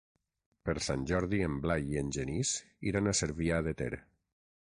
[0.67, 2.55] Per Sant Jordi en Blai i en Genís
[2.93, 3.93] iran a Cervià de Ter.